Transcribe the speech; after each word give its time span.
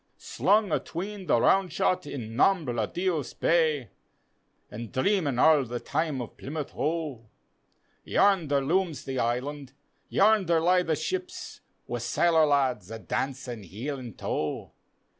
Slung 0.17 0.71
atween 0.71 1.27
the 1.27 1.39
round 1.39 1.71
shot 1.71 2.07
in 2.07 2.35
Nombre 2.35 2.87
Dios 2.87 3.33
Bay, 3.33 3.89
An' 4.71 4.87
dreamin' 4.89 5.37
arl 5.37 5.63
the 5.65 5.79
time 5.79 6.23
o' 6.23 6.27
Plymouth 6.27 6.71
Hoe. 6.71 7.29
Yamder 8.03 8.61
lumes 8.65 9.05
the 9.05 9.19
Island, 9.19 9.73
yamdcr 10.11 10.59
lie 10.59 10.81
the 10.81 10.95
ships, 10.95 11.61
Wi' 11.85 11.99
sailor 11.99 12.47
lads 12.47 12.89
a 12.89 12.97
dancin' 12.97 13.61
heel 13.61 13.99
an' 13.99 14.15
toe. 14.15 14.71